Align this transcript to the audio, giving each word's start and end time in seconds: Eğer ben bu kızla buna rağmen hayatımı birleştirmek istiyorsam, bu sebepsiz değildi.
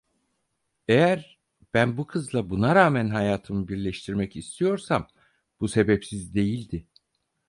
Eğer 0.87 1.39
ben 1.73 1.97
bu 1.97 2.07
kızla 2.07 2.49
buna 2.49 2.75
rağmen 2.75 3.09
hayatımı 3.09 3.67
birleştirmek 3.67 4.35
istiyorsam, 4.35 5.07
bu 5.59 5.67
sebepsiz 5.67 6.35
değildi. 6.35 6.87